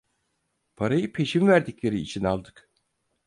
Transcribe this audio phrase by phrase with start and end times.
[0.75, 2.69] Parayı peşin verdikleri için aldık!